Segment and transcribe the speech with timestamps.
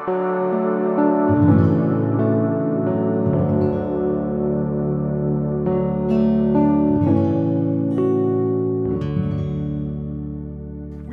[0.00, 0.06] We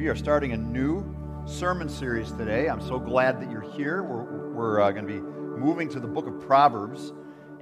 [0.08, 1.04] are starting a new
[1.46, 2.70] sermon series today.
[2.70, 4.04] I'm so glad that you're here.
[4.04, 7.12] We're, we're uh, going to be moving to the book of Proverbs.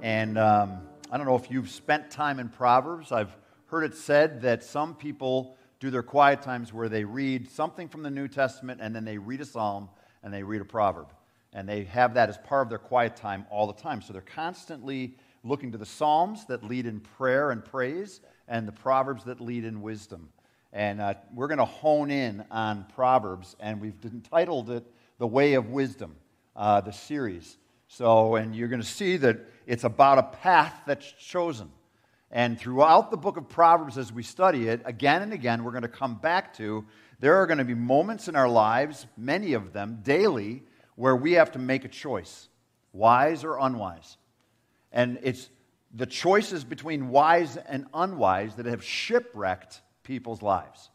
[0.02, 0.78] And um,
[1.10, 3.10] I don't know if you've spent time in Proverbs.
[3.10, 3.36] I've
[3.66, 8.04] heard it said that some people do their quiet times where they read something from
[8.04, 9.88] the New Testament and then they read a psalm
[10.26, 11.12] and they read a proverb.
[11.52, 14.02] And they have that as part of their quiet time all the time.
[14.02, 15.14] So they're constantly
[15.44, 19.64] looking to the psalms that lead in prayer and praise and the proverbs that lead
[19.64, 20.28] in wisdom.
[20.72, 24.84] And uh, we're going to hone in on Proverbs, and we've entitled it
[25.18, 26.16] The Way of Wisdom,
[26.56, 27.56] uh, the series.
[27.86, 31.70] So, and you're going to see that it's about a path that's chosen.
[32.32, 35.82] And throughout the book of Proverbs, as we study it, again and again, we're going
[35.82, 36.84] to come back to
[37.20, 40.62] there are going to be moments in our lives, many of them daily,
[40.96, 42.48] where we have to make a choice
[42.92, 44.16] wise or unwise.
[44.90, 45.50] And it's
[45.94, 50.90] the choices between wise and unwise that have shipwrecked people's lives.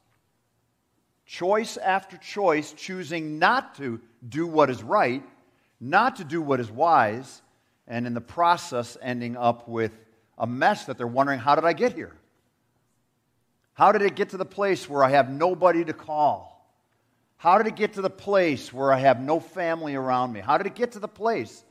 [1.25, 5.23] Choice after choice, choosing not to do what is right,
[5.79, 7.41] not to do what is wise,
[7.87, 9.91] and in the process ending up with
[10.37, 12.15] a mess that they're wondering how did I get here?
[13.73, 16.51] How did it get to the place where I have nobody to call?
[17.37, 20.41] How did it get to the place where I have no family around me?
[20.41, 21.63] How did it get to the place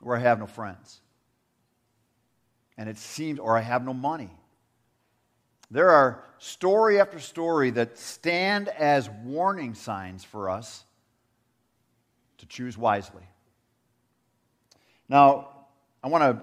[0.00, 1.00] where I have no friends?
[2.76, 4.30] And it seems, or I have no money.
[5.70, 10.84] There are story after story that stand as warning signs for us
[12.38, 13.22] to choose wisely.
[15.08, 15.48] Now,
[16.02, 16.42] I want to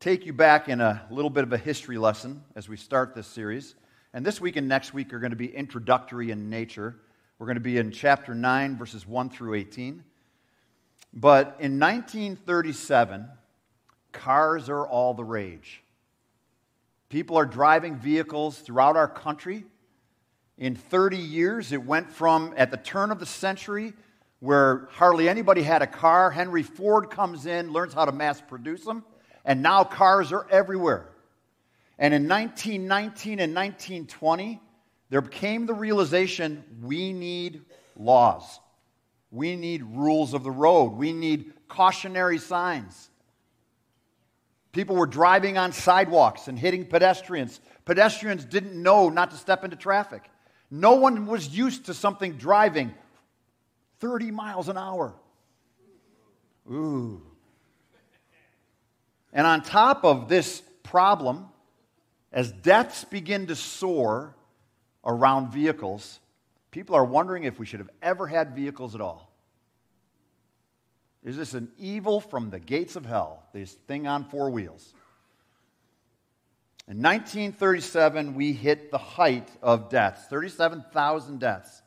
[0.00, 3.26] take you back in a little bit of a history lesson as we start this
[3.26, 3.74] series.
[4.18, 6.96] And this week and next week are going to be introductory in nature.
[7.38, 10.02] We're going to be in chapter 9, verses 1 through 18.
[11.14, 13.28] But in 1937,
[14.10, 15.84] cars are all the rage.
[17.08, 19.62] People are driving vehicles throughout our country.
[20.56, 23.92] In 30 years, it went from at the turn of the century,
[24.40, 28.84] where hardly anybody had a car, Henry Ford comes in, learns how to mass produce
[28.84, 29.04] them,
[29.44, 31.06] and now cars are everywhere.
[31.98, 34.60] And in 1919 and 1920,
[35.10, 37.62] there came the realization we need
[37.96, 38.60] laws.
[39.30, 40.92] We need rules of the road.
[40.92, 43.10] We need cautionary signs.
[44.72, 47.60] People were driving on sidewalks and hitting pedestrians.
[47.84, 50.30] Pedestrians didn't know not to step into traffic.
[50.70, 52.94] No one was used to something driving
[54.00, 55.14] 30 miles an hour.
[56.70, 57.22] Ooh.
[59.32, 61.48] And on top of this problem,
[62.32, 64.34] as deaths begin to soar
[65.04, 66.20] around vehicles,
[66.70, 69.32] people are wondering if we should have ever had vehicles at all.
[71.24, 74.94] Is this an evil from the gates of hell, this thing on four wheels?
[76.86, 81.82] In 1937, we hit the height of deaths 37,000 deaths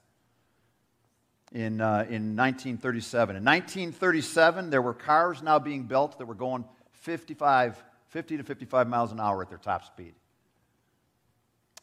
[1.52, 3.36] in, uh, in 1937.
[3.36, 8.88] In 1937, there were cars now being built that were going 55, 50 to 55
[8.88, 10.14] miles an hour at their top speed.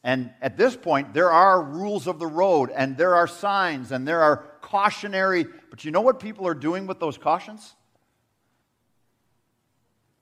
[0.09, 4.09] And at this point, there are rules of the road, and there are signs, and
[4.09, 5.45] there are cautionary.
[5.69, 7.75] But you know what people are doing with those cautions?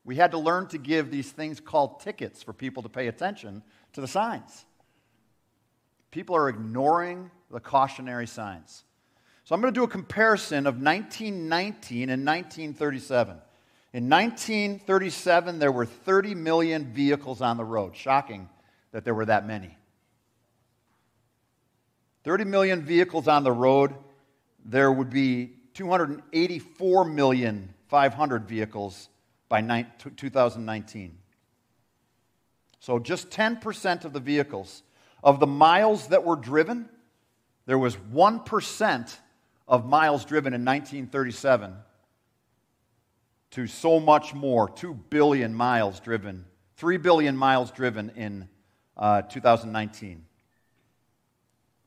[0.05, 3.63] We had to learn to give these things called tickets for people to pay attention
[3.93, 4.67] to the signs.
[6.11, 8.83] People are ignoring the cautionary signs.
[9.45, 13.37] So I'm going to do a comparison of 1919 and 1937.
[13.93, 17.95] In 1937, there were 30 million vehicles on the road.
[17.95, 18.49] Shocking
[18.97, 19.77] that there were that many.
[22.25, 23.95] 30 million vehicles on the road,
[24.65, 29.11] there would be 284 million 500 vehicles
[29.51, 29.61] by
[30.17, 31.19] 2019.
[32.81, 34.83] So just 10% of the vehicles.
[35.23, 36.89] Of the miles that were driven,
[37.67, 39.17] there was 1%
[39.69, 41.75] of miles driven in 1937
[43.51, 46.47] to so much more 2 billion miles driven,
[46.79, 48.49] 3 billion miles driven in
[48.97, 50.25] uh, 2019.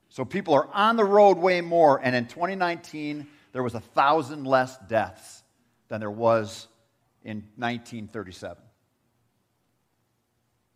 [0.09, 4.45] So people are on the road way more, and in 2019, there was a thousand
[4.45, 5.43] less deaths
[5.87, 6.67] than there was
[7.23, 8.57] in 1937.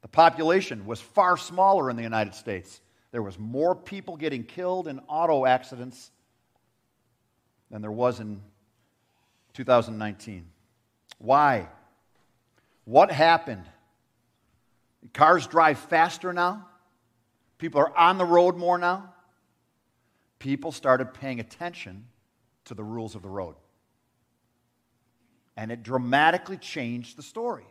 [0.01, 2.81] The population was far smaller in the United States.
[3.11, 6.11] There was more people getting killed in auto accidents
[7.71, 8.41] than there was in
[9.53, 10.45] 2019.
[11.19, 11.69] Why?
[12.85, 13.65] What happened?
[15.11, 16.67] Cars drive faster now.
[17.57, 19.13] People are on the road more now.
[20.39, 22.07] People started paying attention
[22.65, 23.55] to the rules of the road.
[25.55, 27.65] and it dramatically changed the story.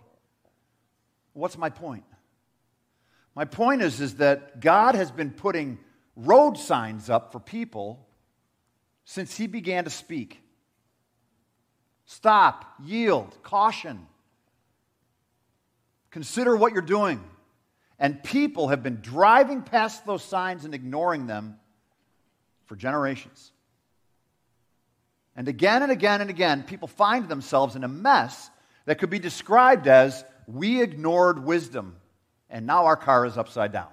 [1.33, 2.05] What's my point?
[3.35, 5.79] My point is, is that God has been putting
[6.15, 8.07] road signs up for people
[9.05, 10.41] since he began to speak.
[12.05, 14.07] Stop, yield, caution.
[16.13, 17.21] Consider what you're doing.
[17.99, 21.59] And people have been driving past those signs and ignoring them
[22.67, 23.51] for generations.
[25.35, 28.51] And again and again and again, people find themselves in a mess
[28.85, 31.97] that could be described as we ignored wisdom,
[32.51, 33.89] and now our car is upside down.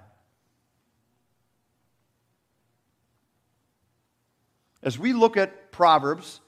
[4.82, 6.40] As we look at Proverbs,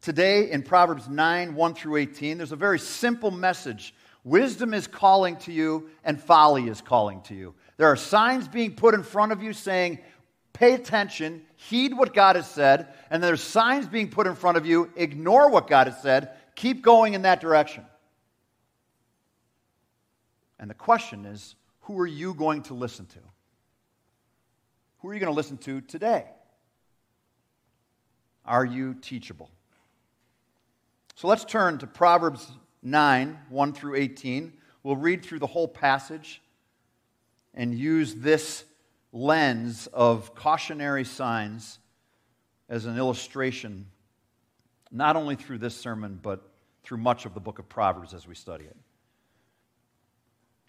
[0.00, 3.94] today in Proverbs 9 1 through 18, there's a very simple message.
[4.24, 7.54] Wisdom is calling to you, and folly is calling to you.
[7.76, 9.98] There are signs being put in front of you saying,
[10.52, 14.66] pay attention, heed what God has said, and there's signs being put in front of
[14.66, 17.84] you, ignore what God has said, keep going in that direction.
[20.60, 23.18] And the question is, who are you going to listen to?
[25.00, 26.26] Who are you going to listen to today?
[28.44, 29.50] Are you teachable?
[31.16, 32.46] So let's turn to Proverbs
[32.82, 34.52] 9, 1 through 18.
[34.82, 36.42] We'll read through the whole passage
[37.54, 38.64] and use this
[39.12, 41.78] lens of cautionary signs
[42.68, 43.86] as an illustration,
[44.90, 46.48] not only through this sermon, but
[46.82, 48.76] through much of the book of Proverbs as we study it.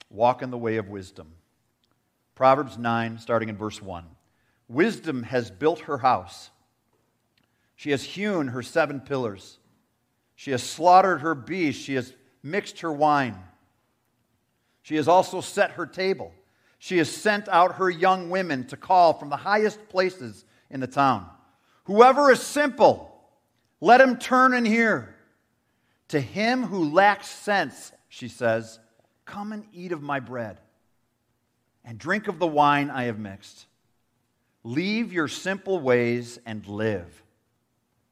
[0.09, 1.31] Walk in the way of wisdom.
[2.35, 4.05] Proverbs 9, starting in verse 1.
[4.67, 6.49] Wisdom has built her house.
[7.75, 9.57] She has hewn her seven pillars.
[10.35, 11.81] She has slaughtered her beast.
[11.81, 13.37] She has mixed her wine.
[14.81, 16.33] She has also set her table.
[16.79, 20.87] She has sent out her young women to call from the highest places in the
[20.87, 21.29] town.
[21.85, 23.13] Whoever is simple,
[23.79, 25.15] let him turn and hear.
[26.09, 28.79] To him who lacks sense, she says,
[29.25, 30.57] Come and eat of my bread
[31.85, 33.65] and drink of the wine I have mixed.
[34.63, 37.23] Leave your simple ways and live.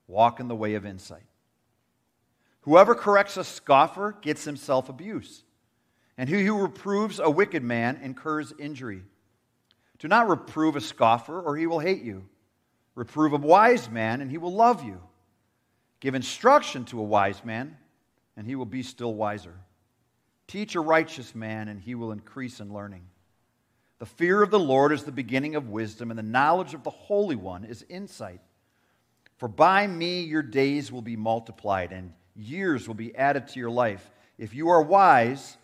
[0.08, 1.24] Walk in the way of insight.
[2.62, 5.44] Whoever corrects a scoffer gets himself abuse
[6.22, 9.02] and he who reproves a wicked man incurs injury.
[9.98, 12.28] Do not reprove a scoffer, or he will hate you.
[12.94, 15.02] Reprove a wise man, and he will love you.
[16.00, 17.76] Give instruction to a wise man,
[18.38, 19.56] and he will be still wiser.
[20.46, 23.08] Teach a righteous man, and he will increase in learning.
[23.98, 26.92] The fear of the Lord is the beginning of wisdom, and the knowledge of the
[26.92, 28.42] Holy One is insight.
[29.38, 33.70] For by me your days will be multiplied, and years will be added to your
[33.70, 34.10] life.
[34.38, 35.58] If you are wise,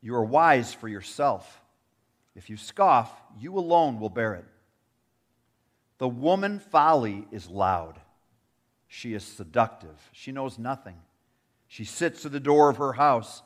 [0.00, 1.60] you are wise for yourself.
[2.34, 4.44] If you scoff, you alone will bear it.
[5.98, 8.00] The woman folly is loud.
[8.88, 10.10] She is seductive.
[10.12, 10.96] She knows nothing.
[11.68, 13.42] She sits at the door of her house.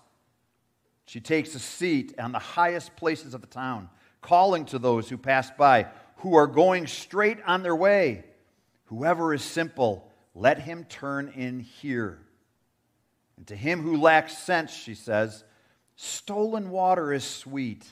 [1.06, 3.88] She takes a seat on the highest places of the town,
[4.20, 8.25] calling to those who pass by, who are going straight on their way.
[8.87, 12.19] Whoever is simple, let him turn in here.
[13.38, 15.44] And to him who lacks sense, she says,
[15.94, 17.87] Stolen water is sweet,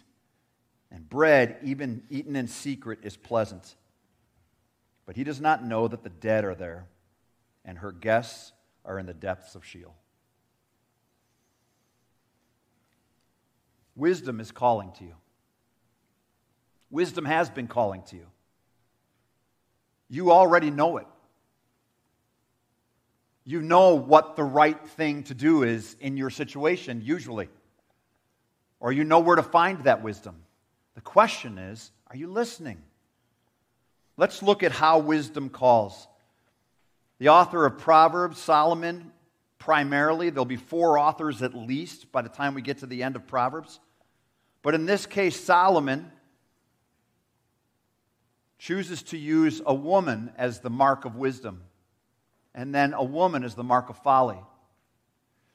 [0.90, 3.76] and bread, even eaten in secret, is pleasant.
[5.06, 6.88] But he does not know that the dead are there,
[7.64, 8.52] and her guests
[8.84, 9.94] are in the depths of Sheol.
[13.94, 15.14] Wisdom is calling to you.
[16.90, 18.26] Wisdom has been calling to you.
[20.08, 21.06] You already know it.
[23.46, 27.48] You know what the right thing to do is in your situation, usually
[28.80, 30.36] or you know where to find that wisdom.
[30.94, 32.80] The question is are you listening?
[34.16, 36.06] Let's look at how wisdom calls.
[37.18, 39.10] The author of Proverbs, Solomon,
[39.58, 43.16] primarily, there'll be four authors at least by the time we get to the end
[43.16, 43.80] of Proverbs.
[44.62, 46.10] But in this case, Solomon
[48.58, 51.62] chooses to use a woman as the mark of wisdom,
[52.56, 54.38] and then a woman is the mark of folly.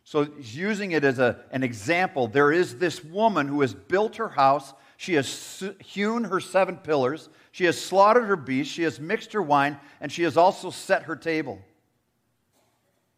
[0.03, 2.27] So he's using it as a, an example.
[2.27, 4.73] There is this woman who has built her house.
[4.97, 7.27] She has hewn her seven pillars.
[7.51, 8.71] She has slaughtered her beasts.
[8.71, 9.79] She has mixed her wine.
[9.99, 11.59] And she has also set her table.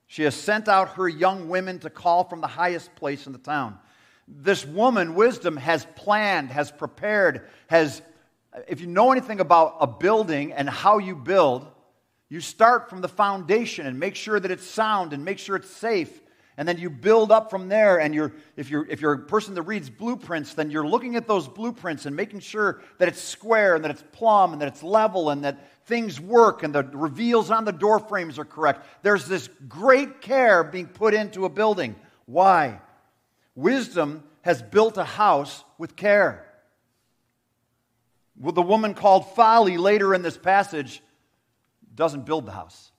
[0.07, 3.39] She has sent out her young women to call from the highest place in the
[3.39, 3.79] town.
[4.27, 8.01] This woman, wisdom, has planned, has prepared, has,
[8.67, 11.67] if you know anything about a building and how you build,
[12.33, 15.69] you start from the foundation and make sure that it's sound and make sure it's
[15.69, 16.19] safe
[16.57, 17.99] and then you build up from there.
[17.99, 21.27] And you're, if, you're, if you're a person that reads blueprints, then you're looking at
[21.27, 24.83] those blueprints and making sure that it's square and that it's plumb and that it's
[24.83, 28.85] level and that things work and the reveals on the door frames are correct.
[29.01, 31.95] There's this great care being put into a building.
[32.25, 32.79] Why?
[33.55, 36.47] Wisdom has built a house with care.
[38.39, 41.01] Well, the woman called Folly later in this passage
[41.95, 42.91] doesn't build the house.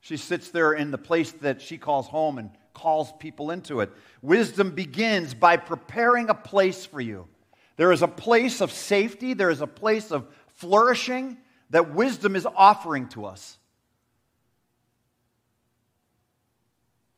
[0.00, 3.90] She sits there in the place that she calls home and calls people into it.
[4.22, 7.26] Wisdom begins by preparing a place for you.
[7.76, 11.36] There is a place of safety, there is a place of flourishing
[11.70, 13.58] that wisdom is offering to us.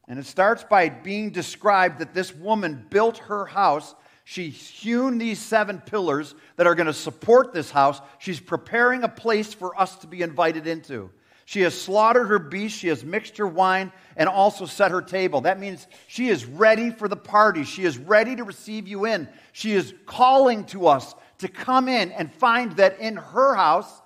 [0.09, 3.95] And it starts by being described that this woman built her house.
[4.31, 8.01] She's hewn these seven pillars that are going to support this house.
[8.21, 11.11] She's preparing a place for us to be invited into.
[11.47, 15.41] She has slaughtered her beast, she has mixed her wine, and also set her table.
[15.41, 17.65] That means she is ready for the party.
[17.65, 19.29] She is ready to receive you in.
[19.51, 24.01] She is calling to us to come in and find that in her house,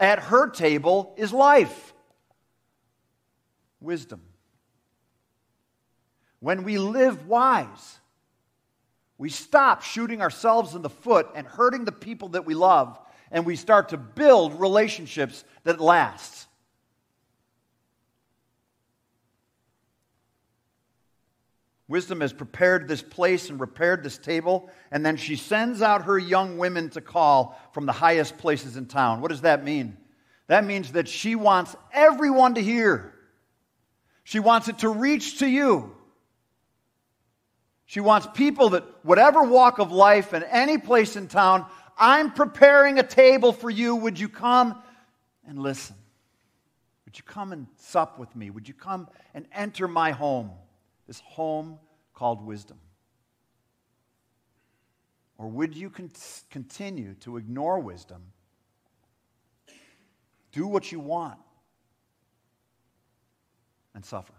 [0.00, 1.94] at her table, is life.
[3.80, 4.22] Wisdom.
[6.40, 7.97] When we live wise,
[9.18, 12.98] we stop shooting ourselves in the foot and hurting the people that we love,
[13.30, 16.46] and we start to build relationships that last.
[21.88, 26.18] Wisdom has prepared this place and repaired this table, and then she sends out her
[26.18, 29.20] young women to call from the highest places in town.
[29.20, 29.96] What does that mean?
[30.46, 33.14] That means that she wants everyone to hear.
[34.22, 35.97] She wants it to reach to you.
[37.88, 41.66] She wants people that, whatever walk of life and any place in town,
[41.98, 43.96] I'm preparing a table for you.
[43.96, 44.80] Would you come
[45.44, 45.96] and listen?
[47.04, 48.50] Would you come and sup with me?
[48.50, 50.52] Would you come and enter my home?
[51.08, 51.78] this home
[52.14, 52.78] called wisdom?
[55.38, 56.12] Or would you con-
[56.50, 58.22] continue to ignore wisdom,
[60.52, 61.38] do what you want,
[63.94, 64.34] and suffer?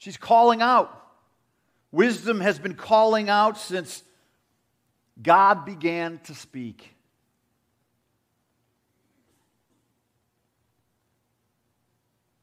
[0.00, 0.96] She's calling out.
[1.92, 4.02] Wisdom has been calling out since
[5.22, 6.96] God began to speak.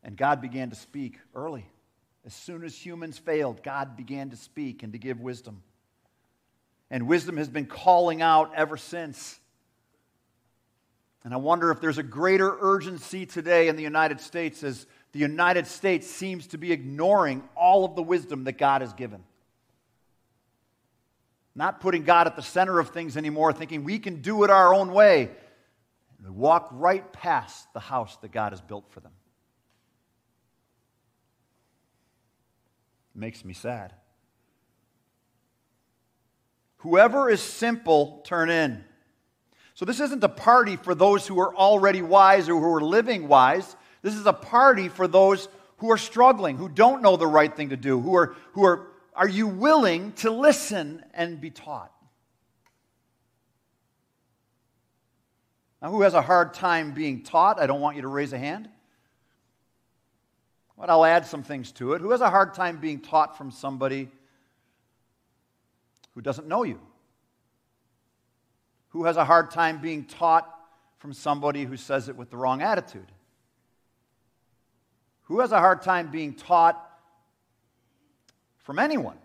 [0.04, 1.66] And God began to speak early.
[2.28, 5.64] As soon as humans failed, God began to speak and to give wisdom.
[6.92, 9.40] And wisdom has been calling out ever since.
[11.24, 14.86] And I wonder if there's a greater urgency today in the United States as
[15.18, 19.24] the United States seems to be ignoring all of the wisdom that God has given.
[21.56, 24.76] Not putting God at the center of things anymore, thinking we can do it our
[24.76, 25.32] own way.
[26.24, 29.12] Walk right past the house that God has built for them.
[33.16, 33.96] It makes me sad.
[36.78, 38.84] Whoever is simple, turn in.
[39.74, 43.28] So, this isn't a party for those who are already wise or who are living
[43.28, 43.76] wise.
[44.08, 45.50] This is a party for those
[45.80, 48.88] who are struggling, who don't know the right thing to do, who are, who are,
[49.14, 51.92] are you willing to listen and be taught?
[55.82, 57.60] Now, who has a hard time being taught?
[57.60, 58.70] I don't want you to raise a hand.
[60.78, 62.00] But I'll add some things to it.
[62.00, 64.08] Who has a hard time being taught from somebody
[66.16, 66.80] who doesn't know you?
[68.92, 70.50] Who has a hard time being taught
[70.98, 73.12] from somebody who says it with the wrong attitude?
[75.27, 76.81] Who has a hard time being taught
[78.60, 79.17] from anyone?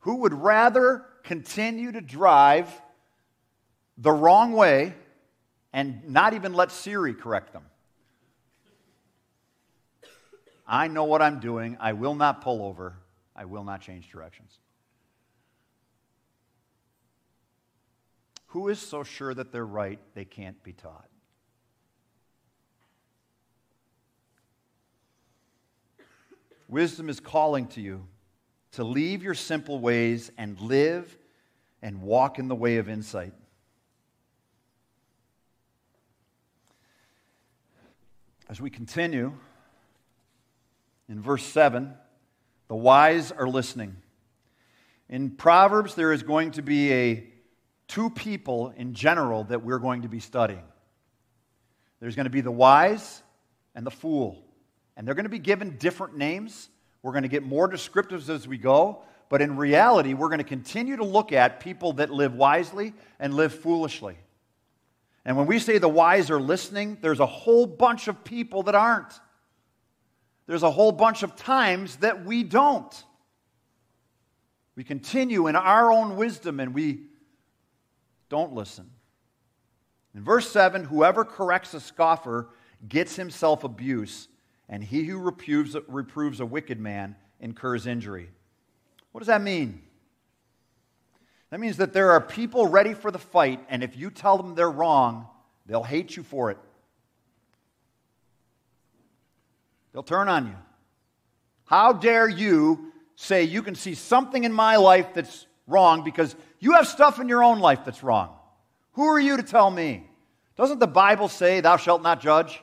[0.00, 2.70] Who would rather continue to drive
[3.98, 4.94] the wrong way
[5.72, 7.64] and not even let Siri correct them?
[10.64, 11.76] I know what I'm doing.
[11.80, 12.94] I will not pull over.
[13.34, 14.60] I will not change directions.
[18.48, 21.08] Who is so sure that they're right they can't be taught?
[26.68, 28.06] Wisdom is calling to you
[28.72, 31.16] to leave your simple ways and live
[31.82, 33.32] and walk in the way of insight.
[38.48, 39.32] As we continue,
[41.08, 41.94] in verse 7,
[42.68, 43.96] the wise are listening.
[45.08, 47.26] In Proverbs, there is going to be a
[47.88, 50.64] two people in general that we're going to be studying.
[52.00, 53.22] There's going to be the wise
[53.74, 54.45] and the fool.
[54.96, 56.68] And they're going to be given different names.
[57.02, 59.02] We're going to get more descriptives as we go.
[59.28, 63.34] But in reality, we're going to continue to look at people that live wisely and
[63.34, 64.16] live foolishly.
[65.24, 68.76] And when we say the wise are listening, there's a whole bunch of people that
[68.76, 69.12] aren't.
[70.46, 73.04] There's a whole bunch of times that we don't.
[74.76, 77.06] We continue in our own wisdom and we
[78.28, 78.90] don't listen.
[80.14, 82.48] In verse 7, whoever corrects a scoffer
[82.88, 84.28] gets himself abuse,
[84.68, 88.30] and he who reproves, reproves a wicked man incurs injury.
[89.12, 89.82] What does that mean?
[91.50, 94.54] That means that there are people ready for the fight, and if you tell them
[94.54, 95.28] they're wrong,
[95.66, 96.58] they'll hate you for it.
[99.92, 100.56] They'll turn on you.
[101.64, 106.72] How dare you say you can see something in my life that's wrong because you
[106.72, 108.36] have stuff in your own life that's wrong?
[108.92, 110.08] Who are you to tell me?
[110.56, 112.62] Doesn't the Bible say, Thou shalt not judge?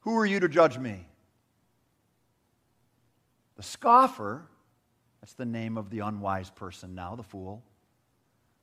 [0.00, 1.06] Who are you to judge me?
[3.56, 4.46] The scoffer,
[5.20, 7.62] that's the name of the unwise person now, the fool.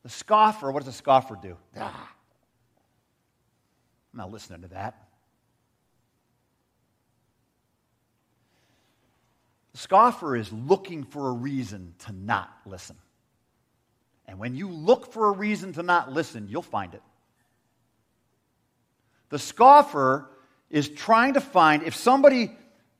[0.04, 1.58] The scoffer, what does a scoffer do?
[1.78, 2.12] Ah,
[4.14, 4.96] I'm not listening to that.
[9.74, 12.96] The scoffer is looking for a reason to not listen.
[14.26, 17.02] And when you look for a reason to not listen, you'll find it.
[19.30, 20.30] The scoffer
[20.76, 22.52] is trying to find if somebody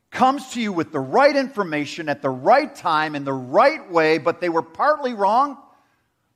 [0.10, 4.18] comes to you with the right information at the right time in the right way,
[4.18, 5.58] but they were partly wrong,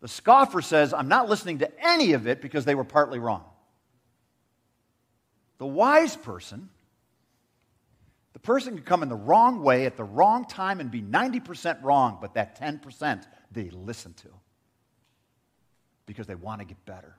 [0.01, 3.45] the scoffer says, I'm not listening to any of it because they were partly wrong.
[5.59, 6.67] The wise person,
[8.33, 11.81] the person can come in the wrong way at the wrong time and be 90%
[11.83, 14.29] wrong, but that 10% they listen to
[16.05, 17.15] because they want to get better.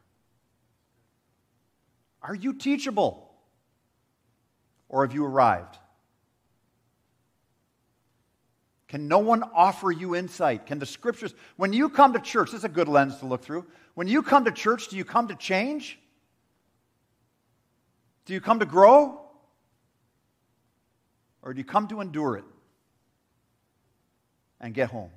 [2.20, 3.29] Are you teachable?
[4.90, 5.78] Or have you arrived?
[8.88, 10.66] Can no one offer you insight?
[10.66, 13.42] Can the scriptures, when you come to church, this is a good lens to look
[13.42, 13.64] through.
[13.94, 15.96] When you come to church, do you come to change?
[18.26, 19.20] Do you come to grow?
[21.42, 22.44] Or do you come to endure it
[24.60, 25.10] and get home?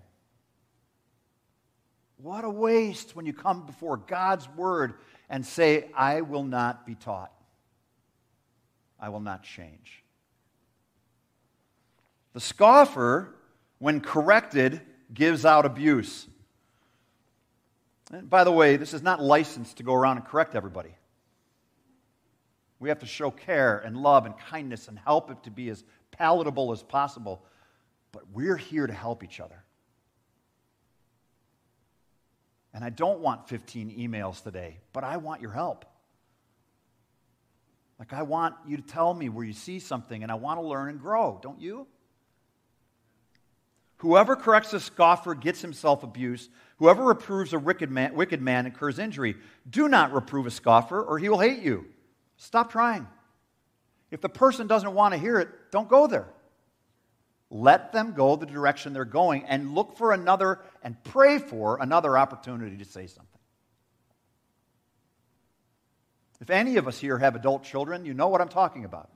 [2.17, 4.93] What a waste when you come before God's word
[5.29, 7.32] and say, I will not be taught.
[9.03, 10.01] I will not change.
[12.31, 13.35] The scoffer,
[13.79, 14.79] when corrected,
[15.13, 16.25] gives out abuse.
[18.13, 20.95] And by the way, this is not licensed to go around and correct everybody.
[22.79, 25.83] We have to show care and love and kindness and help it to be as
[26.11, 27.43] palatable as possible.
[28.13, 29.65] But we're here to help each other.
[32.73, 35.83] And I don't want 15 emails today, but I want your help.
[37.99, 40.65] Like, I want you to tell me where you see something, and I want to
[40.65, 41.87] learn and grow, don't you?
[43.97, 46.49] Whoever corrects a scoffer gets himself abuse.
[46.77, 49.35] Whoever reproves a wicked man, wicked man incurs injury.
[49.69, 51.85] Do not reprove a scoffer, or he will hate you.
[52.35, 53.07] Stop trying.
[54.11, 56.27] If the person doesn't want to hear it, don't go there.
[57.49, 62.17] Let them go the direction they're going and look for another and pray for another
[62.17, 63.32] opportunity to say something.
[66.43, 69.09] If any of us here have adult children, you know what I'm talking about.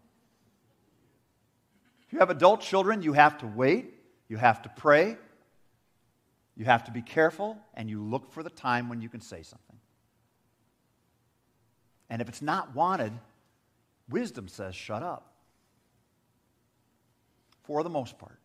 [2.05, 3.93] If you have adult children, you have to wait,
[4.29, 5.17] you have to pray,
[6.55, 9.43] you have to be careful, and you look for the time when you can say
[9.43, 9.75] something.
[12.09, 13.11] And if it's not wanted,
[14.07, 15.33] wisdom says, shut up
[17.63, 18.39] for the most part.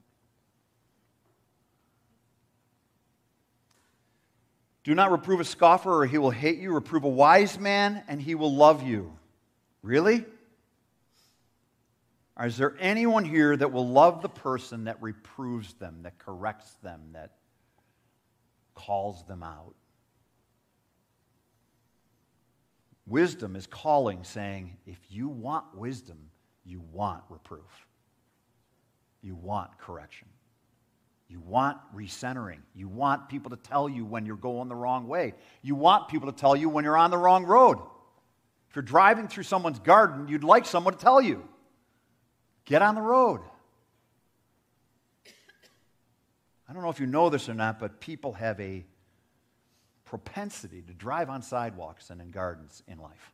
[4.84, 6.72] Do not reprove a scoffer, or he will hate you.
[6.72, 9.16] Reprove a wise man, and he will love you.
[9.82, 10.24] Really?
[12.36, 16.76] Or is there anyone here that will love the person that reproves them, that corrects
[16.82, 17.32] them, that
[18.74, 19.74] calls them out?
[23.06, 26.30] Wisdom is calling, saying, if you want wisdom,
[26.64, 27.86] you want reproof.
[29.20, 30.28] You want correction.
[31.32, 32.58] You want recentering.
[32.74, 35.32] You want people to tell you when you're going the wrong way.
[35.62, 37.78] You want people to tell you when you're on the wrong road.
[38.68, 41.48] If you're driving through someone's garden, you'd like someone to tell you
[42.66, 43.40] get on the road.
[46.68, 48.84] I don't know if you know this or not, but people have a
[50.04, 53.32] propensity to drive on sidewalks and in gardens in life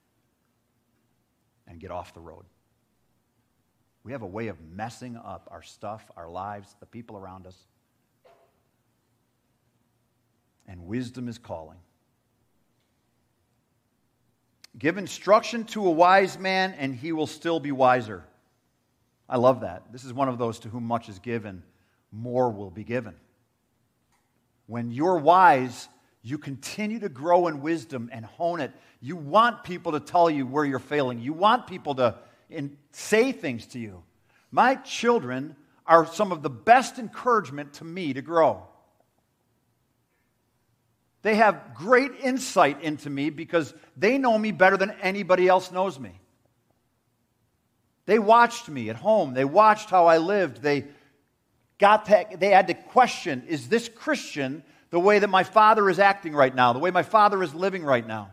[1.66, 2.44] and get off the road.
[4.04, 7.56] We have a way of messing up our stuff, our lives, the people around us.
[10.68, 11.78] And wisdom is calling.
[14.78, 18.22] Give instruction to a wise man, and he will still be wiser.
[19.28, 19.90] I love that.
[19.90, 21.64] This is one of those to whom much is given,
[22.12, 23.14] more will be given.
[24.66, 25.88] When you're wise,
[26.22, 28.70] you continue to grow in wisdom and hone it.
[29.00, 31.18] You want people to tell you where you're failing.
[31.18, 32.16] You want people to
[32.50, 34.02] and say things to you.
[34.50, 38.62] My children are some of the best encouragement to me to grow.
[41.22, 45.98] They have great insight into me because they know me better than anybody else knows
[45.98, 46.20] me.
[48.06, 49.34] They watched me at home.
[49.34, 50.62] They watched how I lived.
[50.62, 50.86] They
[51.78, 56.34] got they had to question is this Christian the way that my father is acting
[56.34, 58.32] right now, the way my father is living right now?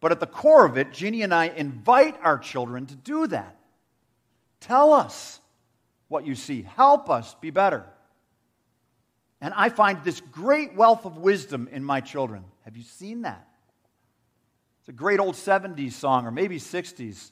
[0.00, 3.56] But at the core of it, Jeannie and I invite our children to do that.
[4.60, 5.40] Tell us
[6.06, 7.84] what you see, help us be better.
[9.40, 12.44] And I find this great wealth of wisdom in my children.
[12.64, 13.46] Have you seen that?
[14.80, 17.30] It's a great old 70s song, or maybe 60s.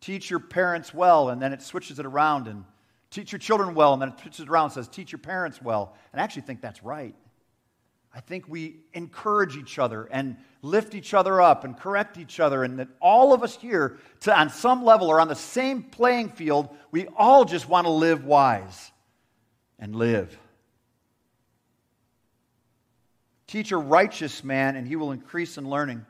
[0.00, 2.64] Teach your parents well, and then it switches it around and
[3.10, 5.62] teach your children well, and then it switches it around and says, teach your parents
[5.62, 5.94] well.
[6.12, 7.14] And I actually think that's right.
[8.14, 12.64] I think we encourage each other and lift each other up and correct each other,
[12.64, 16.30] and that all of us here, to, on some level, are on the same playing
[16.30, 16.74] field.
[16.90, 18.90] We all just want to live wise
[19.78, 20.36] and live.
[23.46, 26.04] Teach a righteous man, and he will increase in learning.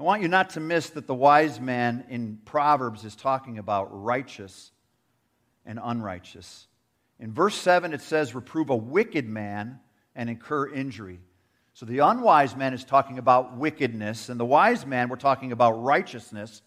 [0.00, 3.88] I want you not to miss that the wise man in Proverbs is talking about
[3.90, 4.70] righteous
[5.66, 6.68] and unrighteous.
[7.18, 9.80] In verse 7, it says, Reprove a wicked man
[10.14, 11.20] and incur injury.
[11.74, 15.82] So the unwise man is talking about wickedness, and the wise man, we're talking about
[15.82, 16.62] righteousness.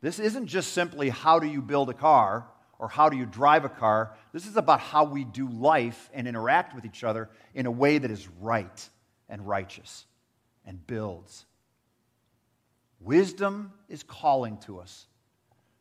[0.00, 2.46] This isn't just simply how do you build a car
[2.78, 4.12] or how do you drive a car.
[4.32, 7.98] This is about how we do life and interact with each other in a way
[7.98, 8.88] that is right
[9.28, 10.06] and righteous
[10.64, 11.44] and builds.
[13.00, 15.06] Wisdom is calling to us.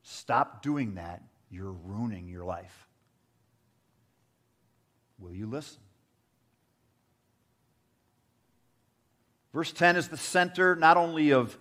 [0.03, 1.21] Stop doing that.
[1.49, 2.87] You're ruining your life.
[5.19, 5.79] Will you listen?
[9.53, 11.57] Verse 10 is the center not only of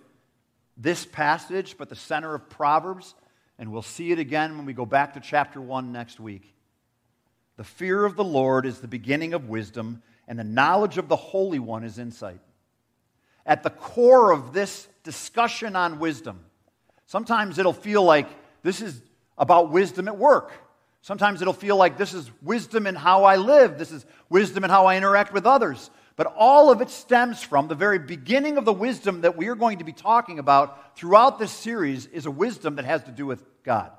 [0.77, 3.15] this passage, but the center of Proverbs.
[3.59, 6.53] And we'll see it again when we go back to chapter 1 next week.
[7.57, 11.15] The fear of the Lord is the beginning of wisdom, and the knowledge of the
[11.15, 12.39] Holy One is insight.
[13.45, 16.39] At the core of this discussion on wisdom,
[17.07, 18.29] sometimes it'll feel like
[18.61, 19.01] this is
[19.37, 20.51] about wisdom at work.
[21.01, 24.69] Sometimes it'll feel like this is wisdom in how I live, this is wisdom in
[24.69, 25.89] how I interact with others.
[26.17, 29.55] But all of it stems from the very beginning of the wisdom that we are
[29.55, 33.25] going to be talking about throughout this series is a wisdom that has to do
[33.25, 33.91] with God.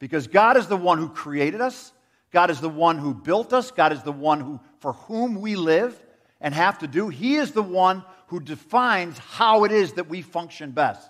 [0.00, 1.92] Because God is the one who created us,
[2.32, 5.54] God is the one who built us, God is the one who for whom we
[5.54, 5.96] live
[6.40, 7.08] and have to do.
[7.08, 11.08] He is the one who defines how it is that we function best.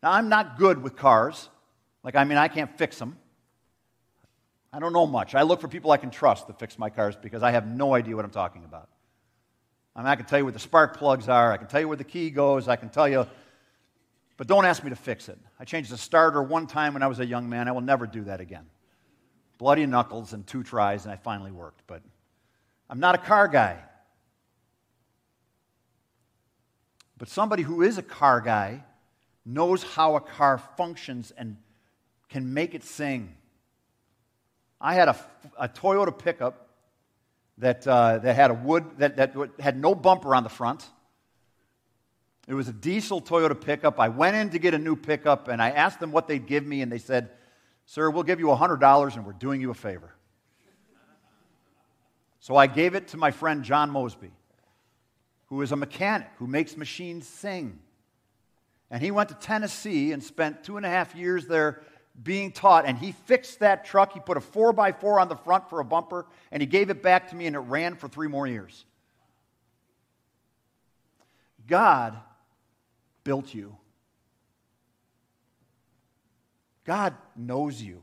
[0.00, 1.48] Now, I'm not good with cars.
[2.04, 3.18] Like, I mean, I can't fix them.
[4.72, 5.34] I don't know much.
[5.34, 7.94] I look for people I can trust to fix my cars because I have no
[7.94, 8.88] idea what I'm talking about.
[9.96, 11.88] I mean, I can tell you where the spark plugs are, I can tell you
[11.88, 13.26] where the key goes, I can tell you,
[14.36, 15.38] but don't ask me to fix it.
[15.58, 17.66] I changed the starter one time when I was a young man.
[17.66, 18.66] I will never do that again.
[19.58, 21.82] Bloody knuckles and two tries, and I finally worked.
[21.88, 22.02] But
[22.88, 23.78] I'm not a car guy.
[27.18, 28.84] But somebody who is a car guy
[29.44, 31.56] knows how a car functions and
[32.28, 33.34] can make it sing.
[34.80, 35.16] I had a,
[35.58, 36.68] a Toyota pickup
[37.58, 40.86] that, uh, that had a wood, that, that had no bumper on the front.
[42.46, 43.98] It was a diesel Toyota pickup.
[44.00, 46.64] I went in to get a new pickup and I asked them what they'd give
[46.64, 47.30] me, and they said,
[47.84, 50.14] Sir, we'll give you $100 and we're doing you a favor.
[52.40, 54.30] So I gave it to my friend John Mosby,
[55.46, 57.78] who is a mechanic who makes machines sing.
[58.90, 61.82] And he went to Tennessee and spent two and a half years there
[62.22, 64.12] being taught, and he fixed that truck.
[64.12, 67.30] He put a 4x4 on the front for a bumper, and he gave it back
[67.30, 68.84] to me, and it ran for three more years.
[71.66, 72.18] God
[73.24, 73.76] built you.
[76.84, 78.02] God knows you.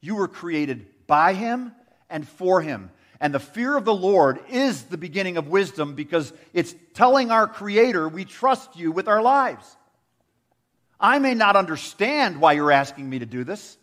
[0.00, 1.72] You were created by Him
[2.10, 2.90] and for Him.
[3.20, 7.46] And the fear of the Lord is the beginning of wisdom because it's telling our
[7.46, 9.76] Creator we trust you with our lives.
[10.98, 13.76] I may not understand why you're asking me to do this,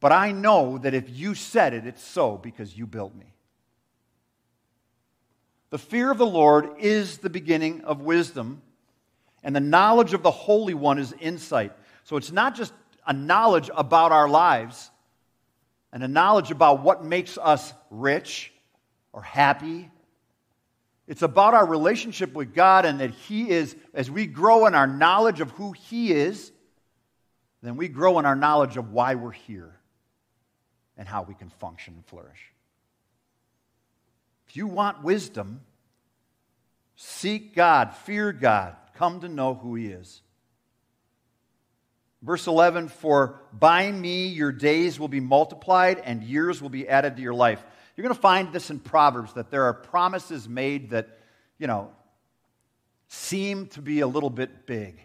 [0.00, 3.32] but I know that if you said it, it's so because you built me.
[5.70, 8.62] The fear of the Lord is the beginning of wisdom,
[9.42, 11.72] and the knowledge of the Holy One is insight.
[12.04, 12.72] So it's not just
[13.06, 14.90] a knowledge about our lives
[15.92, 18.52] and a knowledge about what makes us rich
[19.12, 19.90] or happy
[21.08, 24.86] it's about our relationship with God and that He is, as we grow in our
[24.86, 26.52] knowledge of who He is,
[27.62, 29.74] then we grow in our knowledge of why we're here
[30.98, 32.52] and how we can function and flourish.
[34.48, 35.62] If you want wisdom,
[36.94, 40.20] seek God, fear God, come to know who He is.
[42.20, 47.16] Verse 11 For by me your days will be multiplied and years will be added
[47.16, 47.64] to your life.
[47.98, 51.18] You're going to find this in Proverbs that there are promises made that,
[51.58, 51.90] you know,
[53.08, 55.00] seem to be a little bit big.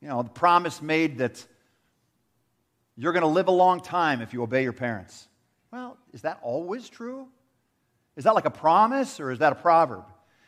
[0.00, 1.44] You know, the promise made that
[2.96, 5.28] you're going to live a long time if you obey your parents.
[5.70, 7.28] Well, is that always true?
[8.16, 10.04] Is that like a promise or is that a proverb?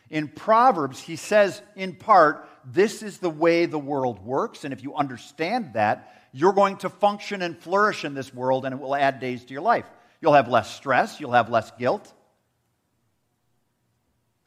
[0.08, 4.64] In Proverbs, he says, in part, this is the way the world works.
[4.64, 8.72] And if you understand that, you're going to function and flourish in this world, and
[8.74, 9.84] it will add days to your life.
[10.24, 12.10] You'll have less stress, you'll have less guilt,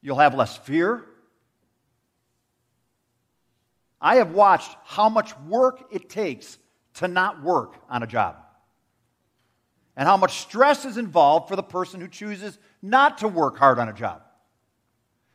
[0.01, 1.05] you'll have less fear.
[4.01, 6.57] I have watched how much work it takes
[6.95, 8.37] to not work on a job,
[9.95, 13.77] and how much stress is involved for the person who chooses not to work hard
[13.77, 14.23] on a job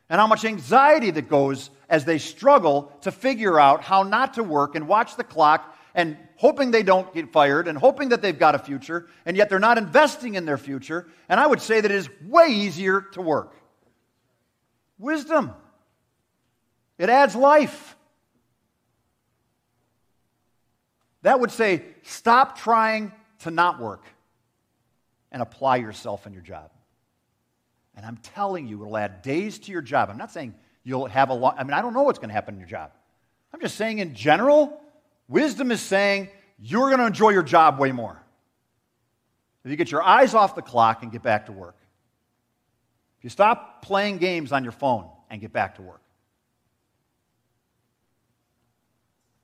[0.09, 4.43] and how much anxiety that goes as they struggle to figure out how not to
[4.43, 8.37] work and watch the clock and hoping they don't get fired and hoping that they've
[8.37, 11.07] got a future, and yet they're not investing in their future.
[11.29, 13.55] And I would say that it is way easier to work.
[14.97, 15.51] Wisdom,
[16.97, 17.95] it adds life.
[21.21, 24.05] That would say stop trying to not work
[25.31, 26.69] and apply yourself in your job.
[27.95, 30.09] And I'm telling you, it'll add days to your job.
[30.09, 32.33] I'm not saying you'll have a lot, I mean, I don't know what's going to
[32.33, 32.91] happen in your job.
[33.53, 34.81] I'm just saying, in general,
[35.27, 38.21] wisdom is saying you're going to enjoy your job way more.
[39.63, 41.77] If you get your eyes off the clock and get back to work.
[43.17, 46.01] If you stop playing games on your phone and get back to work.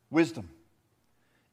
[0.10, 0.50] Wisdom.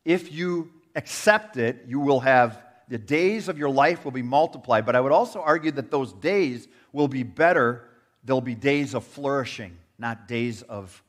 [0.04, 4.86] If you accept it, you will have the days of your life will be multiplied.
[4.86, 7.84] But I would also argue that those days will be better.
[8.24, 11.02] There'll be days of flourishing, not days of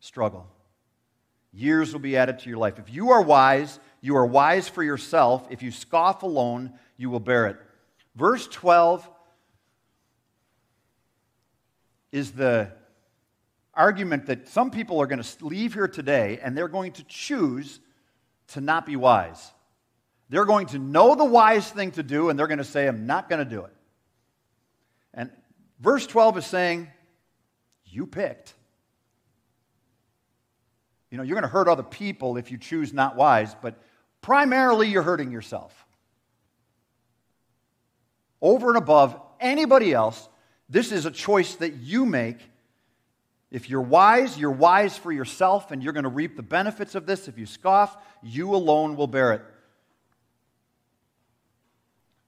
[0.00, 0.46] struggle.
[1.52, 2.78] Years will be added to your life.
[2.78, 5.46] If you are wise, you are wise for yourself.
[5.50, 7.56] If you scoff alone, you will bear it.
[8.16, 9.08] Verse 12
[12.10, 12.70] is the
[13.74, 17.80] argument that some people are going to leave here today and they're going to choose
[18.48, 19.52] to not be wise.
[20.28, 23.06] They're going to know the wise thing to do, and they're going to say, I'm
[23.06, 23.72] not going to do it.
[25.12, 25.30] And
[25.78, 26.88] verse 12 is saying,
[27.84, 28.54] You picked.
[31.12, 33.80] You know, you're going to hurt other people if you choose not wise, but
[34.22, 35.86] primarily you're hurting yourself.
[38.40, 40.28] Over and above anybody else,
[40.70, 42.38] this is a choice that you make.
[43.50, 47.04] If you're wise, you're wise for yourself, and you're going to reap the benefits of
[47.04, 47.28] this.
[47.28, 49.42] If you scoff, you alone will bear it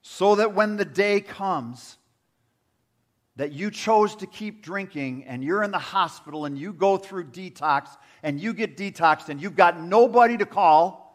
[0.07, 1.97] so that when the day comes
[3.37, 7.25] that you chose to keep drinking and you're in the hospital and you go through
[7.25, 7.89] detox
[8.23, 11.05] and you get detoxed and you've got nobody to call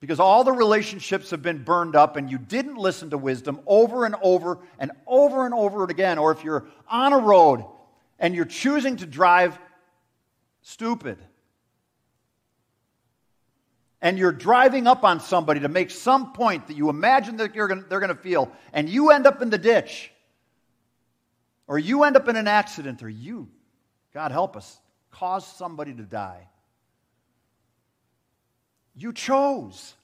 [0.00, 4.04] because all the relationships have been burned up and you didn't listen to wisdom over
[4.04, 7.64] and over and over and over again, or if you're on a road
[8.18, 9.58] and you're choosing to drive
[10.62, 11.18] stupid
[14.02, 17.82] and you're driving up on somebody to make some point that you imagine that gonna,
[17.88, 20.12] they're going to feel, and you end up in the ditch,
[21.66, 23.48] or you end up in an accident, or you,
[24.12, 24.78] God help us,
[25.10, 26.48] cause somebody to die.
[28.94, 29.94] You chose.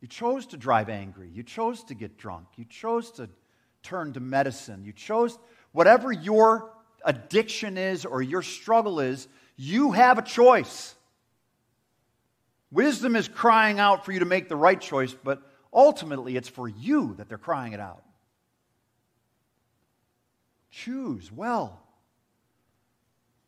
[0.00, 1.30] You chose to drive angry.
[1.32, 2.46] You chose to get drunk.
[2.56, 3.28] You chose to
[3.82, 4.84] turn to medicine.
[4.84, 5.38] You chose
[5.72, 6.72] whatever your
[7.04, 10.94] addiction is or your struggle is, you have a choice.
[12.70, 16.68] Wisdom is crying out for you to make the right choice, but ultimately it's for
[16.68, 18.02] you that they're crying it out.
[20.72, 21.78] Choose well.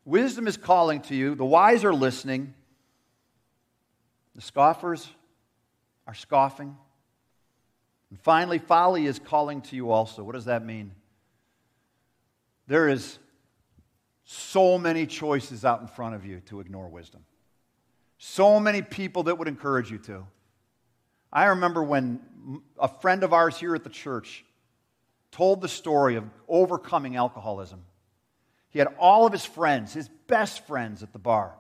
[0.05, 1.35] Wisdom is calling to you.
[1.35, 2.55] The wise are listening.
[4.35, 5.09] The scoffers
[6.07, 6.77] are scoffing.
[8.11, 10.23] And finally, folly is calling to you also.
[10.23, 10.93] What does that mean?
[12.67, 13.19] There is
[14.25, 17.25] so many choices out in front of you to ignore wisdom.
[18.19, 20.27] So many people that would encourage you to.
[21.33, 22.21] I remember when
[22.79, 24.45] a friend of ours here at the church
[25.35, 27.85] told the story of overcoming alcoholism.
[28.71, 31.55] He had all of his friends, his best friends, at the bar.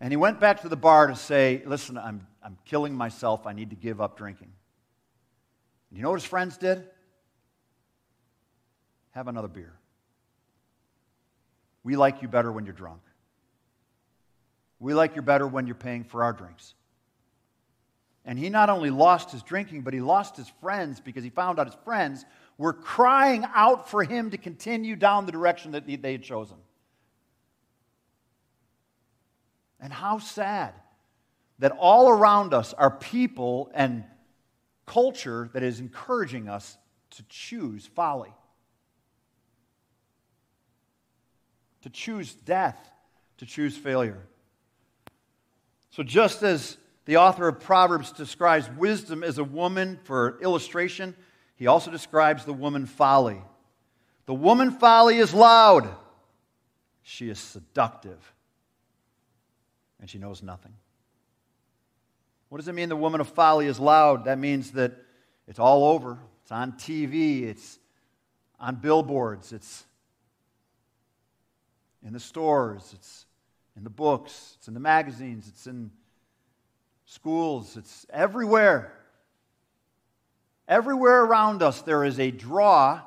[0.00, 3.46] And he went back to the bar to say, Listen, I'm, I'm killing myself.
[3.46, 4.50] I need to give up drinking.
[5.90, 6.84] And you know what his friends did?
[9.10, 9.74] Have another beer.
[11.82, 13.02] We like you better when you're drunk.
[14.80, 16.74] We like you better when you're paying for our drinks.
[18.28, 21.58] And he not only lost his drinking, but he lost his friends because he found
[21.58, 22.26] out his friends
[22.58, 26.58] were crying out for him to continue down the direction that they had chosen.
[29.80, 30.74] And how sad
[31.58, 34.04] that all around us are people and
[34.84, 36.76] culture that is encouraging us
[37.12, 38.34] to choose folly,
[41.80, 42.90] to choose death,
[43.38, 44.20] to choose failure.
[45.92, 46.76] So, just as
[47.08, 51.16] the author of Proverbs describes wisdom as a woman for illustration,
[51.56, 53.40] he also describes the woman folly.
[54.26, 55.88] The woman folly is loud,
[57.00, 58.34] she is seductive,
[59.98, 60.74] and she knows nothing.
[62.50, 64.26] What does it mean the woman of folly is loud?
[64.26, 64.92] That means that
[65.46, 66.18] it's all over.
[66.42, 67.78] It's on TV, it's
[68.60, 69.84] on billboards, it's
[72.06, 73.24] in the stores, it's
[73.78, 75.90] in the books, it's in the magazines, it's in
[77.08, 78.92] schools, it's everywhere.
[80.68, 83.00] Everywhere around us, there is a draw,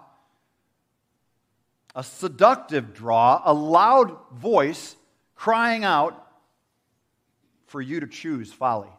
[1.93, 4.95] a seductive draw, a loud voice
[5.35, 6.27] crying out
[7.67, 8.89] for you to choose folly.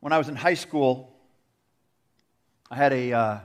[0.00, 1.16] When I was in high school,
[2.68, 3.38] I had a uh,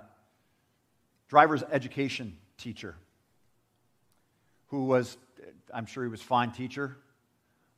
[1.28, 2.96] driver's education teacher
[4.70, 5.16] who was,
[5.74, 6.98] I'm sure he was a fine teacher,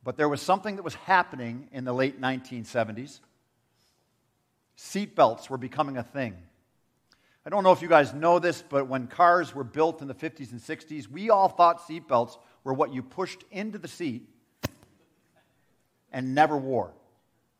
[0.04, 3.20] but there was something that was happening in the late 1970s.
[4.76, 6.36] Seatbelts were becoming a thing.
[7.44, 10.14] I don't know if you guys know this, but when cars were built in the
[10.14, 14.28] 50s and 60s, we all thought seatbelts were what you pushed into the seat
[16.12, 16.92] and never wore.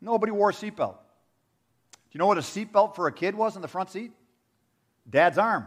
[0.00, 3.62] Nobody wore a seatbelt Do you know what a seatbelt for a kid was in
[3.62, 4.12] the front seat?
[5.08, 5.66] Dad's arm.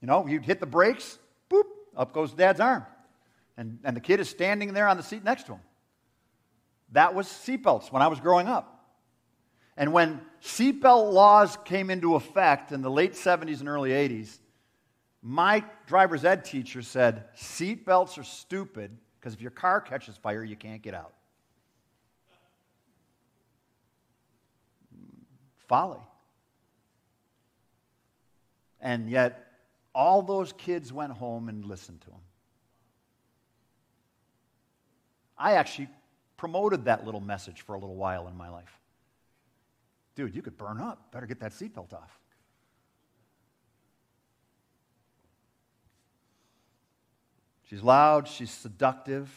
[0.00, 1.18] You know, you'd hit the brakes,
[1.96, 2.86] up goes dad's arm.
[3.56, 5.60] And, and the kid is standing there on the seat next to him.
[6.92, 8.68] That was seatbelts when I was growing up.
[9.76, 14.38] And when seatbelt laws came into effect in the late 70s and early 80s,
[15.22, 20.56] my driver's ed teacher said, Seatbelts are stupid because if your car catches fire, you
[20.56, 21.12] can't get out.
[25.72, 26.00] folly.
[28.78, 29.41] And yet,
[29.94, 32.20] all those kids went home and listened to him.
[35.36, 35.88] I actually
[36.36, 38.78] promoted that little message for a little while in my life.
[40.14, 41.10] Dude, you could burn up.
[41.12, 42.18] Better get that seatbelt off.
[47.68, 49.30] She's loud, she's seductive.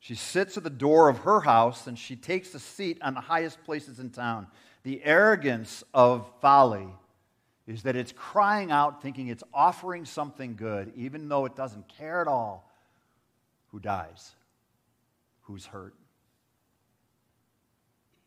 [0.00, 3.20] She sits at the door of her house and she takes a seat on the
[3.20, 4.48] highest places in town.
[4.82, 6.88] The arrogance of folly
[7.70, 12.20] is that it's crying out, thinking it's offering something good, even though it doesn't care
[12.20, 12.70] at all
[13.68, 14.32] who dies,
[15.42, 15.94] who's hurt.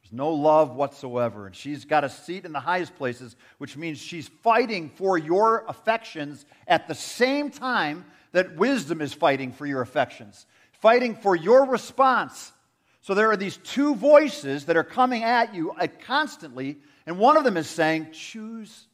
[0.01, 1.47] There's no love whatsoever.
[1.47, 5.65] And she's got a seat in the highest places, which means she's fighting for your
[5.67, 10.45] affections at the same time that wisdom is fighting for your affections
[10.83, 12.51] fighting for your response.
[12.99, 17.37] So there are these two voices that are coming at you uh, constantly, and one
[17.37, 18.87] of them is saying, Choose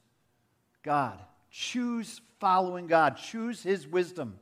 [0.89, 1.19] God.
[1.51, 3.17] Choose following God.
[3.17, 4.39] Choose His wisdom.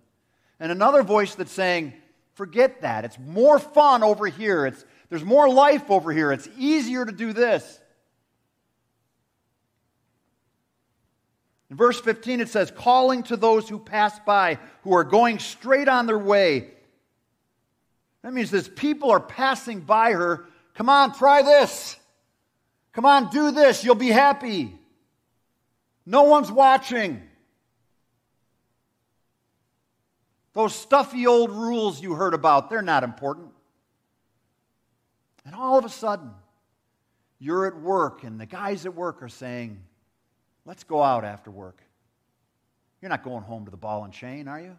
[0.62, 1.92] And another voice that's saying,
[2.36, 3.04] Forget that.
[3.04, 4.66] It's more fun over here.
[4.66, 6.32] It's, there's more life over here.
[6.32, 7.82] It's easier to do this.
[11.70, 15.90] In verse 15, it says, Calling to those who pass by, who are going straight
[15.90, 16.70] on their way.
[18.22, 20.46] That means this people are passing by her.
[20.76, 21.98] Come on, try this.
[22.94, 23.84] Come on, do this.
[23.84, 24.77] You'll be happy.
[26.08, 27.22] No one's watching.
[30.54, 33.50] Those stuffy old rules you heard about, they're not important.
[35.46, 36.32] And all of a sudden,
[37.40, 39.84] you're at work, and the guys at work are saying,
[40.66, 41.82] Let's go out after work.
[43.02, 44.78] You're not going home to the ball and chain, are you?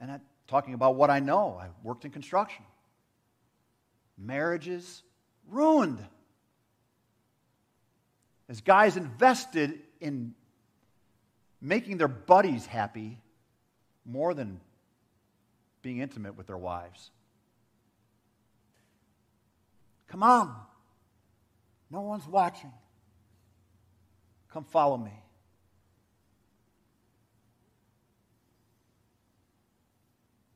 [0.00, 1.58] And that talking about what I know.
[1.60, 2.64] I worked in construction.
[4.16, 5.02] Marriages
[5.48, 5.98] ruined.
[8.48, 10.34] As guys invested in
[11.60, 13.18] making their buddies happy
[14.04, 14.60] more than
[15.82, 17.10] being intimate with their wives.
[20.08, 20.54] Come on.
[21.90, 22.72] No one's watching.
[24.52, 25.12] Come follow me.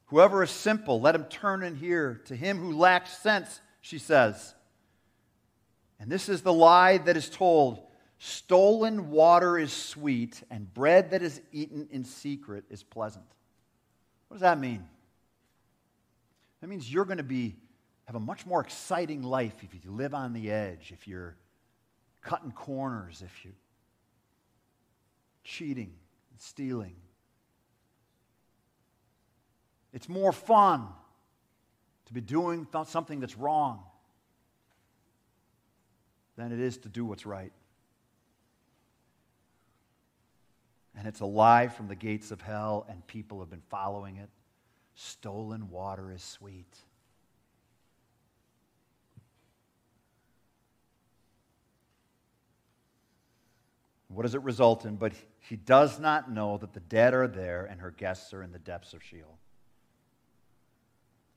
[0.06, 2.22] Whoever is simple, let him turn and hear.
[2.26, 4.54] To him who lacks sense, she says.
[6.00, 7.82] And this is the lie that is told
[8.20, 13.24] stolen water is sweet, and bread that is eaten in secret is pleasant.
[14.26, 14.84] What does that mean?
[16.60, 17.56] That means you're going to be
[18.06, 21.36] have a much more exciting life if you live on the edge, if you're
[22.22, 23.54] cutting corners, if you're
[25.44, 25.92] cheating,
[26.38, 26.96] stealing.
[29.92, 30.86] It's more fun
[32.06, 33.82] to be doing something that's wrong
[36.38, 37.52] than it is to do what's right.
[40.96, 44.30] And it's a lie from the gates of hell, and people have been following it.
[44.94, 46.72] Stolen water is sweet.
[54.06, 54.94] What does it result in?
[54.94, 58.52] But he does not know that the dead are there and her guests are in
[58.52, 59.38] the depths of Sheol.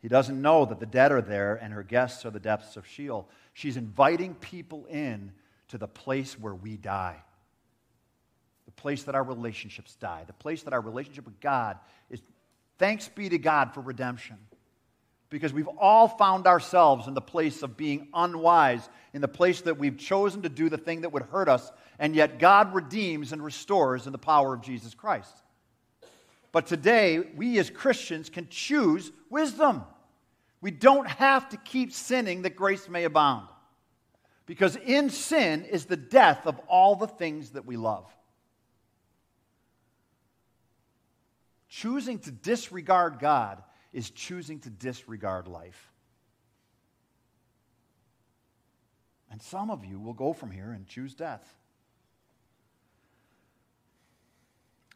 [0.02, 2.88] He doesn't know that the dead are there and her guests are the depths of
[2.88, 3.30] Sheol.
[3.54, 5.32] She's inviting people in
[5.68, 7.18] to the place where we die,
[8.66, 11.78] the place that our relationships die, the place that our relationship with God
[12.10, 12.22] is.
[12.80, 14.38] Thanks be to God for redemption.
[15.30, 19.78] Because we've all found ourselves in the place of being unwise, in the place that
[19.78, 23.42] we've chosen to do the thing that would hurt us, and yet God redeems and
[23.42, 25.44] restores in the power of Jesus Christ.
[26.52, 29.84] But today, we as Christians can choose wisdom.
[30.62, 33.48] We don't have to keep sinning that grace may abound.
[34.46, 38.06] Because in sin is the death of all the things that we love.
[41.70, 43.64] Choosing to disregard God
[43.94, 45.90] is choosing to disregard life.
[49.32, 51.56] And some of you will go from here and choose death.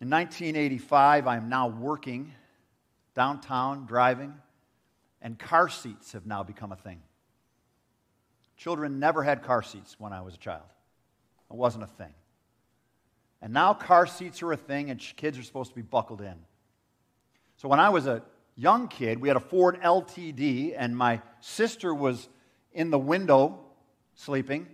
[0.01, 2.33] In 1985, I am now working
[3.15, 4.33] downtown, driving,
[5.21, 7.01] and car seats have now become a thing.
[8.57, 10.63] Children never had car seats when I was a child,
[11.49, 12.13] it wasn't a thing.
[13.41, 16.35] And now car seats are a thing, and kids are supposed to be buckled in.
[17.57, 18.23] So when I was a
[18.55, 22.27] young kid, we had a Ford LTD, and my sister was
[22.73, 23.59] in the window
[24.15, 24.67] sleeping.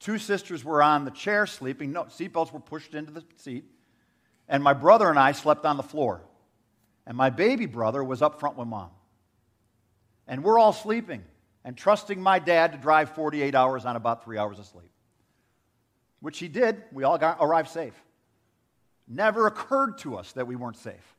[0.00, 1.92] Two sisters were on the chair sleeping.
[1.92, 3.64] No, seatbelts were pushed into the seat.
[4.48, 6.22] And my brother and I slept on the floor.
[7.08, 8.90] And my baby brother was up front with mom.
[10.28, 11.24] And we're all sleeping
[11.64, 14.90] and trusting my dad to drive 48 hours on about three hours of sleep,
[16.20, 16.82] which he did.
[16.92, 17.94] We all got, arrived safe.
[19.08, 21.16] Never occurred to us that we weren't safe.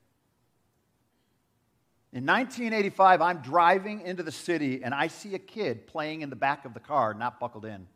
[2.13, 6.35] In 1985, I'm driving into the city and I see a kid playing in the
[6.35, 7.87] back of the car, not buckled in.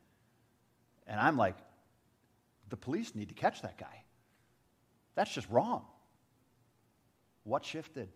[1.05, 1.57] And I'm like,
[2.69, 4.03] the police need to catch that guy.
[5.13, 5.85] That's just wrong.
[7.43, 8.09] What shifted?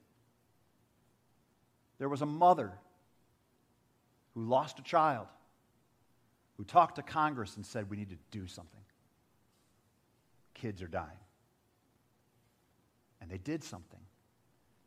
[1.99, 2.71] There was a mother
[4.33, 5.27] who lost a child
[6.57, 8.81] who talked to Congress and said, We need to do something.
[10.53, 11.07] Kids are dying.
[13.21, 13.99] And they did something,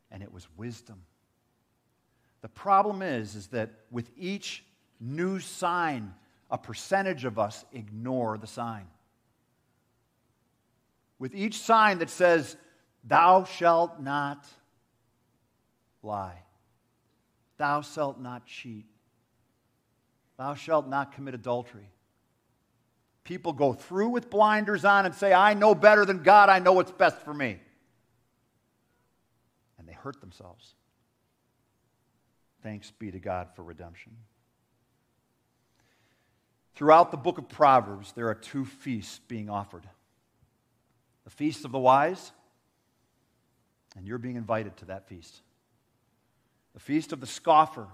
[0.09, 1.03] and it was wisdom.
[2.41, 4.63] The problem is, is that with each
[4.99, 6.13] new sign,
[6.49, 8.87] a percentage of us ignore the sign
[11.21, 12.57] with each sign that says,
[13.03, 14.45] Thou shalt not
[16.03, 16.43] lie,
[17.57, 18.85] thou shalt not cheat,
[20.37, 21.89] thou shalt not commit adultery.
[23.23, 26.73] People go through with blinders on and say, I know better than God, I know
[26.73, 27.59] what's best for me.
[29.77, 30.73] And they hurt themselves.
[32.63, 34.13] Thanks be to God for redemption.
[36.75, 39.87] Throughout the book of Proverbs, there are two feasts being offered
[41.23, 42.31] the feast of the wise,
[43.95, 45.41] and you're being invited to that feast.
[46.73, 47.87] The feast of the scoffer,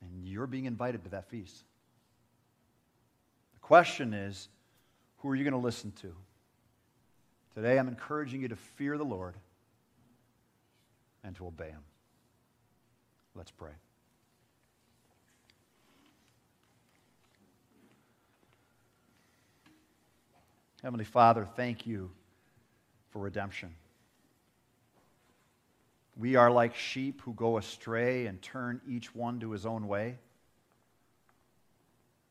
[0.00, 1.62] and you're being invited to that feast.
[3.54, 4.48] The question is
[5.18, 6.12] who are you going to listen to?
[7.54, 9.36] Today, I'm encouraging you to fear the Lord
[11.22, 11.82] and to obey Him.
[13.34, 13.70] Let's pray.
[20.82, 22.10] Heavenly Father, thank you
[23.10, 23.74] for redemption.
[26.16, 30.18] We are like sheep who go astray and turn each one to his own way.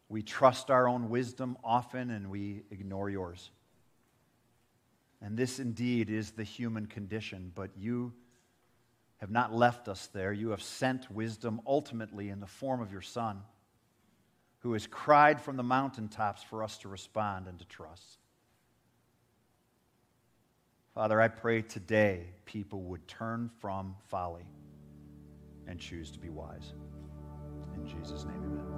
[0.08, 3.52] We trust our own wisdom often and we ignore yours.
[5.22, 8.14] And this indeed is the human condition, but you
[9.18, 10.34] have not left us there.
[10.34, 13.42] You have sent wisdom ultimately in the form of your Son,
[14.60, 18.20] who has cried from the mountaintops for us to respond and to trust.
[20.94, 24.46] Father, I pray today people would turn from folly
[25.68, 26.74] and choose to be wise.
[27.76, 28.73] In Jesus' name, amen.